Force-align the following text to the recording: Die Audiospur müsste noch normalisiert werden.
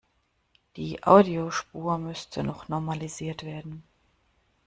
Die 0.77 1.03
Audiospur 1.03 1.99
müsste 1.99 2.43
noch 2.43 2.67
normalisiert 2.67 3.43
werden. 3.45 3.83